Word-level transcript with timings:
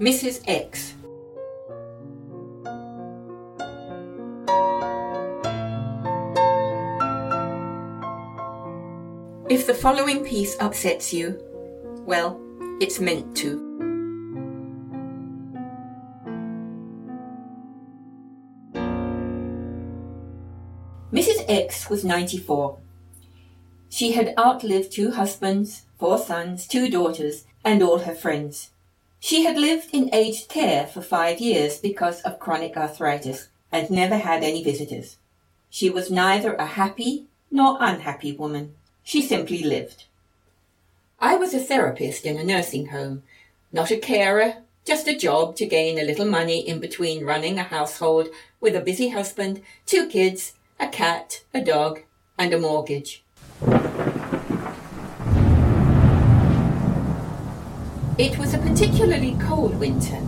Mrs. 0.00 0.44
X. 0.46 0.94
If 9.50 9.66
the 9.66 9.74
following 9.74 10.24
piece 10.24 10.56
upsets 10.60 11.12
you, 11.12 11.42
well, 12.06 12.40
it's 12.80 13.00
meant 13.00 13.36
to. 13.38 13.56
Mrs. 21.12 21.44
X 21.48 21.90
was 21.90 22.04
94. 22.04 22.78
She 23.88 24.12
had 24.12 24.32
outlived 24.38 24.92
two 24.92 25.10
husbands, 25.10 25.86
four 25.98 26.18
sons, 26.18 26.68
two 26.68 26.88
daughters, 26.88 27.46
and 27.64 27.82
all 27.82 27.98
her 27.98 28.14
friends. 28.14 28.70
She 29.20 29.44
had 29.44 29.58
lived 29.58 29.88
in 29.92 30.14
aged 30.14 30.48
care 30.48 30.86
for 30.86 31.02
five 31.02 31.40
years 31.40 31.78
because 31.78 32.20
of 32.22 32.38
chronic 32.38 32.76
arthritis 32.76 33.48
and 33.72 33.90
never 33.90 34.16
had 34.16 34.42
any 34.42 34.62
visitors. 34.62 35.16
She 35.70 35.90
was 35.90 36.10
neither 36.10 36.54
a 36.54 36.66
happy 36.66 37.26
nor 37.50 37.76
unhappy 37.80 38.32
woman. 38.32 38.74
She 39.02 39.20
simply 39.22 39.62
lived. 39.62 40.04
I 41.20 41.34
was 41.34 41.52
a 41.52 41.58
therapist 41.58 42.24
in 42.24 42.36
a 42.38 42.44
nursing 42.44 42.86
home, 42.86 43.24
not 43.72 43.90
a 43.90 43.96
carer, 43.96 44.58
just 44.84 45.08
a 45.08 45.16
job 45.16 45.56
to 45.56 45.66
gain 45.66 45.98
a 45.98 46.04
little 46.04 46.24
money 46.24 46.66
in 46.66 46.78
between 46.78 47.24
running 47.24 47.58
a 47.58 47.64
household 47.64 48.28
with 48.60 48.76
a 48.76 48.80
busy 48.80 49.10
husband, 49.10 49.60
two 49.84 50.06
kids, 50.06 50.54
a 50.78 50.88
cat, 50.88 51.42
a 51.52 51.60
dog, 51.60 52.00
and 52.38 52.54
a 52.54 52.58
mortgage. 52.58 53.22
It 58.18 58.36
was 58.36 58.52
a 58.52 58.58
particularly 58.58 59.36
cold 59.40 59.78
winter, 59.78 60.20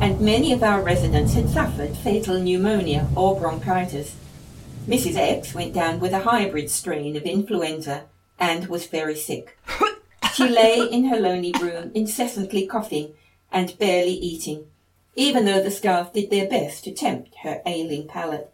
and 0.00 0.20
many 0.20 0.52
of 0.52 0.62
our 0.62 0.80
residents 0.80 1.34
had 1.34 1.50
suffered 1.50 1.96
fatal 1.96 2.38
pneumonia 2.40 3.08
or 3.16 3.36
bronchitis. 3.36 4.14
Mrs. 4.86 5.16
X 5.16 5.52
went 5.52 5.74
down 5.74 5.98
with 5.98 6.12
a 6.12 6.20
hybrid 6.20 6.70
strain 6.70 7.16
of 7.16 7.24
influenza 7.24 8.04
and 8.38 8.68
was 8.68 8.86
very 8.86 9.16
sick. 9.16 9.58
She 10.34 10.48
lay 10.48 10.86
in 10.88 11.06
her 11.06 11.18
lonely 11.18 11.52
room, 11.60 11.90
incessantly 11.96 12.68
coughing 12.68 13.14
and 13.50 13.76
barely 13.80 14.12
eating, 14.12 14.66
even 15.16 15.46
though 15.46 15.60
the 15.60 15.72
staff 15.72 16.12
did 16.12 16.30
their 16.30 16.48
best 16.48 16.84
to 16.84 16.92
tempt 16.92 17.34
her 17.42 17.60
ailing 17.66 18.06
palate. 18.06 18.52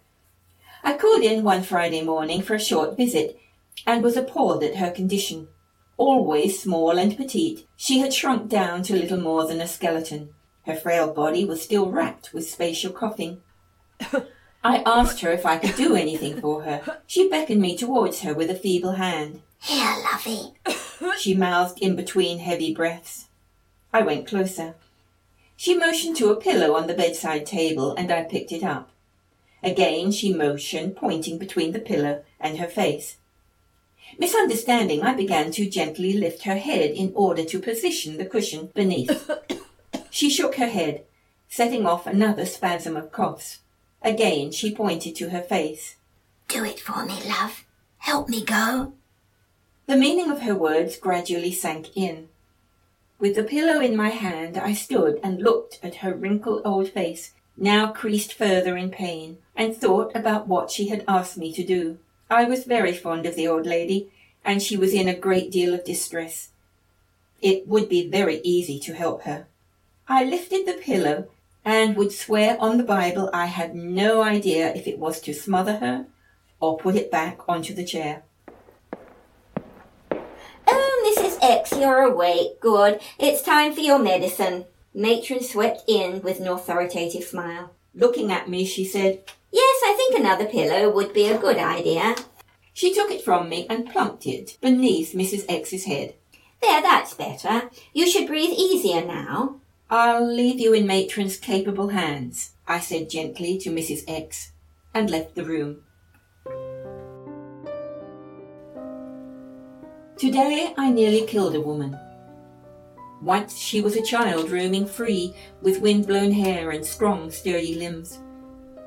I 0.83 0.97
called 0.97 1.23
in 1.23 1.45
one 1.45 1.62
Friday 1.62 2.01
morning 2.01 2.41
for 2.41 2.55
a 2.55 2.59
short 2.59 2.97
visit 2.97 3.39
and 3.87 4.03
was 4.03 4.17
appalled 4.17 4.65
at 4.65 4.77
her 4.77 4.91
condition. 4.91 5.49
Always 5.98 6.61
small 6.61 6.98
and 6.98 7.16
petite, 7.16 7.66
she 7.77 8.00
had 8.00 8.12
shrunk 8.12 8.48
down 8.48 8.83
to 8.84 8.97
little 8.97 9.20
more 9.20 9.47
than 9.47 9.61
a 9.61 9.69
skeleton. 9.69 10.34
Her 10.66 10.75
frail 10.75 11.12
body 11.12 11.44
was 11.44 11.62
still 11.62 11.91
racked 11.91 12.34
with 12.34 12.48
spatial 12.48 12.92
coughing. 12.92 13.41
I 14.64 14.83
asked 14.84 15.20
her 15.20 15.30
if 15.30 15.47
I 15.47 15.58
could 15.58 15.77
do 15.77 15.94
anything 15.94 16.41
for 16.41 16.64
her. 16.64 17.00
She 17.06 17.28
beckoned 17.28 17.61
me 17.61 17.77
towards 17.77 18.20
her 18.20 18.34
with 18.34 18.50
a 18.50 18.55
feeble 18.55 18.92
hand. 18.92 19.42
Here, 19.62 19.97
lovey. 20.12 20.55
She 21.19 21.34
mouthed 21.34 21.80
in 21.80 21.94
between 21.94 22.38
heavy 22.41 22.75
breaths. 22.75 23.28
I 23.92 24.03
went 24.03 24.27
closer. 24.27 24.75
She 25.56 25.77
motioned 25.77 26.16
to 26.16 26.31
a 26.31 26.36
pillow 26.36 26.75
on 26.75 26.86
the 26.86 26.94
bedside 26.94 27.47
table, 27.47 27.94
and 27.94 28.10
I 28.10 28.25
picked 28.25 28.53
it 28.53 28.62
up. 28.62 28.91
Again 29.62 30.12
she 30.12 30.33
motioned, 30.33 30.97
pointing 30.97 31.38
between 31.38 31.72
the 31.72 31.78
pillow 31.78 32.25
and 32.38 32.58
her 32.58 32.66
face. 32.66 33.16
Misunderstanding, 34.19 35.03
I 35.03 35.15
began 35.15 35.51
to 35.53 35.69
gently 35.69 36.12
lift 36.15 36.43
her 36.44 36.56
head 36.56 36.91
in 36.91 37.12
order 37.15 37.44
to 37.44 37.59
position 37.59 38.17
the 38.17 38.25
cushion 38.25 38.71
beneath. 38.75 39.31
she 40.11 40.31
shook 40.31 40.56
her 40.56 40.69
head, 40.69 41.05
setting 41.49 41.87
off 41.87 42.06
another 42.06 42.47
spasm 42.47 42.97
of 42.97 43.12
coughs. 43.12 43.59
Again 44.03 44.53
she 44.53 44.75
pointed 44.75 45.16
to 45.16 45.31
her 45.31 45.43
face. 45.43 45.97
Do 46.49 46.65
it 46.65 46.81
for 46.81 47.05
me, 47.05 47.19
love. 47.28 47.65
Help 47.99 48.28
me 48.28 48.45
go. 48.45 48.93
The 49.87 49.97
meaning 49.97 50.31
of 50.31 50.43
her 50.43 50.55
words 50.55 50.97
gradually 50.97 51.53
sank 51.53 51.97
in. 51.97 52.28
With 53.19 53.34
the 53.34 53.43
pillow 53.43 53.81
in 53.81 53.97
my 53.97 54.11
hand, 54.11 54.56
I 54.56 54.75
stood 54.75 55.19
and 55.22 55.43
looked 55.43 55.78
at 55.83 55.97
her 55.97 56.15
wrinkled 56.15 56.62
old 56.65 56.91
face, 56.91 57.33
now 57.56 57.93
creased 57.93 58.34
further 58.34 58.77
in 58.77 58.91
pain, 58.91 59.39
and 59.56 59.77
thought 59.77 60.15
about 60.15 60.47
what 60.47 60.71
she 60.71 60.89
had 60.89 61.05
asked 61.09 61.39
me 61.39 61.53
to 61.53 61.65
do. 61.65 61.99
I 62.28 62.44
was 62.44 62.64
very 62.64 62.92
fond 62.92 63.26
of 63.26 63.37
the 63.37 63.47
old 63.47 63.66
lady, 63.66 64.10
and 64.44 64.62
she 64.62 64.76
was 64.76 64.92
in 64.92 65.09
a 65.09 65.14
great 65.14 65.50
deal 65.50 65.75
of 65.75 65.84
distress. 65.84 66.50
It 67.41 67.69
would 67.69 67.88
be 67.88 68.09
very 68.09 68.41
easy 68.42 68.78
to 68.81 68.94
help 68.94 69.22
her. 69.22 69.47
I 70.09 70.25
lifted 70.25 70.66
the 70.66 70.75
pillow 70.75 71.28
and 71.65 71.97
would 71.97 72.12
swear 72.12 72.56
on 72.60 72.78
the 72.78 72.84
Bible 72.84 73.28
I 73.32 73.47
had 73.47 73.75
no 73.75 74.22
idea 74.22 74.72
if 74.75 74.86
it 74.86 74.98
was 74.98 75.20
to 75.22 75.34
smother 75.34 75.78
her 75.78 76.06
or 76.60 76.78
put 76.78 76.94
it 76.94 77.10
back 77.10 77.41
onto 77.48 77.75
the 77.75 77.84
chair. 77.84 78.22
Oh, 80.69 81.16
Mrs. 81.19 81.38
X, 81.42 81.72
you're 81.72 82.03
awake. 82.03 82.60
Good. 82.60 83.00
It's 83.19 83.42
time 83.42 83.75
for 83.75 83.81
your 83.81 83.98
medicine. 83.98 84.65
Matron 84.94 85.42
swept 85.42 85.82
in 85.88 86.22
with 86.22 86.41
an 86.41 86.48
authoritative 86.48 87.25
smile. 87.25 87.72
Looking 87.94 88.31
at 88.31 88.48
me, 88.48 88.65
she 88.65 88.84
said, 88.84 89.25
Yes, 89.53 89.81
I 89.84 89.95
think 89.97 90.15
another 90.15 90.47
pillow 90.47 90.91
would 90.91 91.12
be 91.12 91.27
a 91.29 91.39
good 91.39 91.59
idea. 91.59 92.17
She 92.73 92.93
took 92.93 93.11
it 93.11 93.25
from 93.25 93.49
me 93.49 93.67
and 93.71 93.91
plumped 93.91 94.27
it 94.27 94.59
beneath 94.61 95.15
Mrs. 95.15 95.45
X's 95.49 95.84
head. 95.84 96.15
There, 96.61 96.83
that's 96.83 97.15
better. 97.15 97.71
You 97.93 98.09
should 98.09 98.27
breathe 98.27 98.51
easier 98.51 99.05
now. 99.05 99.61
I'll 99.89 100.27
leave 100.27 100.59
you 100.59 100.73
in 100.73 100.87
Matron's 100.87 101.37
capable 101.37 101.89
hands, 101.89 102.53
I 102.67 102.81
said 102.81 103.09
gently 103.09 103.57
to 103.59 103.71
Mrs. 103.71 104.03
X, 104.09 104.53
and 104.93 105.09
left 105.09 105.34
the 105.34 105.45
room. 105.45 105.83
Today 110.17 110.75
I 110.77 110.91
nearly 110.91 111.27
killed 111.27 111.55
a 111.55 111.61
woman. 111.61 111.99
Once 113.23 113.57
she 113.57 113.81
was 113.81 113.97
a 113.97 114.03
child 114.03 114.51
roaming 114.51 114.87
free 114.87 115.34
with 115.63 115.81
wind-blown 115.81 116.33
hair 116.33 116.71
and 116.71 116.84
strong, 116.84 117.31
sturdy 117.31 117.75
limbs, 117.75 118.19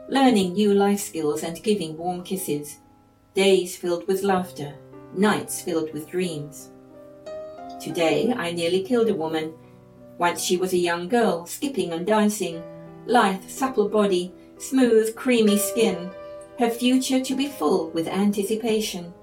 learning 0.09 0.53
new 0.53 0.73
life 0.73 0.99
skills 0.99 1.43
and 1.43 1.61
giving 1.61 1.95
warm 1.95 2.23
kisses, 2.23 2.79
days 3.35 3.77
filled 3.77 4.07
with 4.07 4.23
laughter, 4.23 4.73
nights 5.13 5.61
filled 5.61 5.93
with 5.93 6.09
dreams. 6.09 6.71
Today 7.79 8.33
I 8.35 8.51
nearly 8.51 8.81
killed 8.81 9.09
a 9.09 9.13
woman. 9.13 9.53
Once 10.17 10.41
she 10.41 10.57
was 10.57 10.73
a 10.73 10.77
young 10.77 11.07
girl, 11.07 11.45
skipping 11.45 11.93
and 11.93 12.07
dancing, 12.07 12.63
lithe, 13.05 13.47
supple 13.47 13.87
body, 13.87 14.33
smooth, 14.57 15.15
creamy 15.15 15.59
skin, 15.59 16.09
her 16.57 16.71
future 16.71 17.21
to 17.23 17.35
be 17.35 17.47
full 17.47 17.91
with 17.91 18.07
anticipation, 18.07 19.13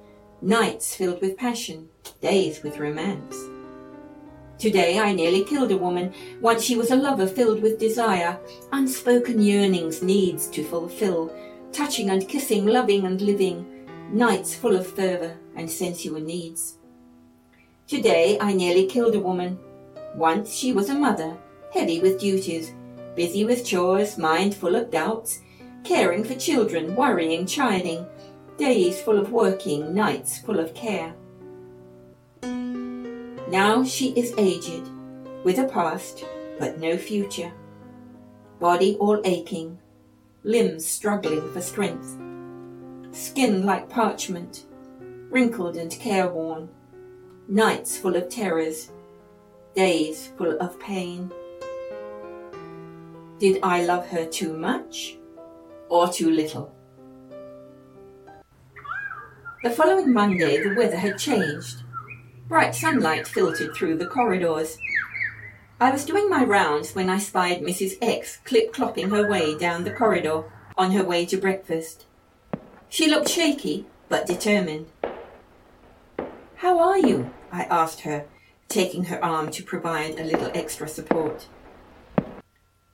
nights 0.41 0.95
filled 0.95 1.21
with 1.21 1.37
passion, 1.37 1.89
days 2.21 2.63
with 2.63 2.79
romance. 2.79 3.37
Today 4.59 4.99
I 4.99 5.12
nearly 5.12 5.44
killed 5.44 5.71
a 5.71 5.77
woman. 5.77 6.15
Once 6.41 6.65
she 6.65 6.77
was 6.77 6.91
a 6.91 6.97
lover 6.97 7.27
filled 7.27 7.61
with 7.61 7.78
desire, 7.78 8.39
unspoken 8.72 9.41
yearnings, 9.43 10.03
needs 10.03 10.49
to 10.49 10.65
fulfill, 10.65 11.31
touching 11.72 12.09
and 12.09 12.27
kissing, 12.27 12.65
loving 12.65 13.05
and 13.05 13.21
living, 13.21 13.87
nights 14.11 14.55
full 14.55 14.75
of 14.75 14.87
fervour 14.87 15.37
and 15.56 15.71
sensual 15.71 16.21
needs. 16.21 16.78
Today 17.87 18.39
I 18.41 18.55
nearly 18.55 18.87
killed 18.87 19.15
a 19.15 19.21
woman. 19.21 19.59
Once 20.15 20.55
she 20.55 20.73
was 20.73 20.88
a 20.88 20.94
mother, 20.94 21.37
heavy 21.75 22.00
with 22.00 22.19
duties, 22.19 22.73
busy 23.15 23.44
with 23.44 23.65
chores, 23.65 24.17
mind 24.17 24.55
full 24.55 24.75
of 24.75 24.91
doubts, 24.91 25.41
caring 25.84 26.25
for 26.25 26.35
children, 26.35 26.97
worrying, 26.97 27.44
chiding, 27.44 28.06
days 28.56 29.03
full 29.03 29.19
of 29.19 29.32
working, 29.32 29.93
nights 29.93 30.38
full 30.38 30.58
of 30.58 30.73
care. 30.73 31.14
Now 33.48 33.84
she 33.84 34.10
is 34.10 34.34
aged, 34.37 34.90
with 35.44 35.58
a 35.58 35.69
past, 35.69 36.25
but 36.58 36.81
no 36.81 36.96
future. 36.98 37.52
Body 38.58 38.96
all 38.96 39.20
aching, 39.25 39.78
limbs 40.43 40.84
struggling 40.84 41.52
for 41.52 41.60
strength, 41.60 42.16
skin 43.12 43.64
like 43.64 43.88
parchment, 43.88 44.64
wrinkled 45.31 45.76
and 45.76 45.93
careworn, 45.93 46.69
nights 47.46 47.96
full 47.96 48.16
of 48.16 48.28
terrors, 48.28 48.90
days 49.76 50.32
full 50.37 50.58
of 50.58 50.81
pain. 50.81 51.31
Did 53.38 53.60
I 53.62 53.84
love 53.84 54.08
her 54.08 54.25
too 54.26 54.56
much 54.56 55.19
or 55.88 56.08
too 56.08 56.31
little? 56.31 56.75
The 59.62 59.70
following 59.70 60.12
Monday, 60.12 60.62
the 60.62 60.75
weather 60.75 60.96
had 60.96 61.16
changed. 61.16 61.82
Bright 62.48 62.76
sunlight 62.76 63.26
filtered 63.26 63.75
through 63.75 63.98
the 63.98 64.06
corridors. 64.06 64.78
I 65.81 65.90
was 65.90 66.04
doing 66.04 66.31
my 66.31 66.44
rounds 66.44 66.94
when 66.94 67.10
I 67.10 67.19
spied 67.19 67.60
Mrs. 67.60 67.98
X 68.00 68.38
clip-clopping 68.44 69.10
her 69.10 69.28
way 69.28 69.58
down 69.58 69.82
the 69.82 69.93
corridor 69.93 70.44
on 70.78 70.93
her 70.93 71.02
way 71.02 71.26
to 71.26 71.37
breakfast. 71.37 72.04
She 72.88 73.08
looked 73.10 73.28
shaky, 73.28 73.87
but 74.08 74.26
determined. 74.26 74.87
How 76.56 76.78
are 76.78 76.98
you? 76.98 77.31
I 77.50 77.64
asked 77.64 78.02
her, 78.02 78.26
taking 78.69 79.04
her 79.04 79.22
arm 79.25 79.50
to 79.50 79.64
provide 79.64 80.19
a 80.20 80.25
little 80.25 80.52
extra 80.54 80.88
support. 80.88 81.48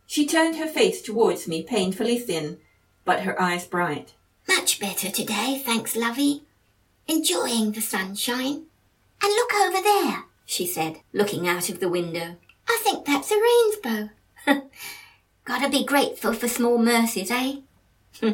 She 0.07 0.27
turned 0.27 0.57
her 0.57 0.67
face 0.67 1.03
towards 1.03 1.47
me, 1.47 1.63
painfully 1.63 2.19
thin, 2.19 2.59
but 3.05 3.21
her 3.21 3.41
eyes 3.41 3.67
bright. 3.67 4.15
Much 4.49 4.81
better 4.81 5.11
today, 5.11 5.61
thanks, 5.63 5.95
lovey. 5.95 6.45
Enjoying 7.07 7.73
the 7.73 7.83
sunshine. 7.83 8.67
And 9.23 9.33
look 9.33 9.55
over 9.55 9.83
there, 9.83 10.25
she 10.45 10.67
said, 10.67 11.01
looking 11.13 11.47
out 11.47 11.69
of 11.69 11.81
the 11.81 11.89
window. 11.89 12.37
I 12.69 12.81
think 12.83 13.05
that's 13.05 13.31
a 13.31 13.41
rainbow. 13.87 14.11
Gotta 15.45 15.69
be 15.69 15.85
grateful 15.85 16.33
for 16.33 16.49
small 16.49 16.79
mercies, 16.79 17.31
eh? 17.31 17.57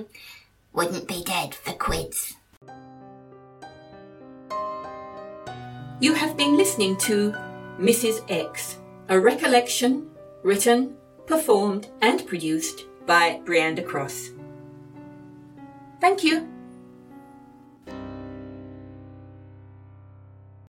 Wouldn't 0.73 1.08
be 1.08 1.23
dead 1.25 1.55
for 1.55 1.73
quids. 1.73 2.37
You 6.00 6.14
have 6.14 6.37
been 6.37 6.56
listening 6.56 6.96
to 6.99 7.35
Mrs. 7.79 8.25
X, 8.31 8.79
a 9.08 9.19
recollection 9.19 10.08
written, 10.43 10.96
performed, 11.26 11.88
and 12.00 12.26
produced 12.26 12.85
by 13.06 13.40
Brianda 13.44 13.85
Cross. 13.85 14.31
Thank 16.00 16.23
you. 16.23 16.49